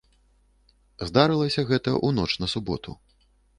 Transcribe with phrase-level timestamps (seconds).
[1.09, 2.99] Здарылася гэта ў ноч на суботу.